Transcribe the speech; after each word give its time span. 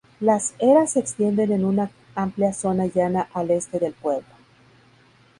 Las 0.19 0.55
eras 0.57 0.93
se 0.93 0.99
extienden 0.99 1.51
en 1.51 1.63
una 1.63 1.91
amplia 2.15 2.53
zona 2.53 2.87
llana 2.87 3.27
al 3.35 3.51
este 3.51 3.77
del 3.77 3.93
pueblo. 3.93 4.25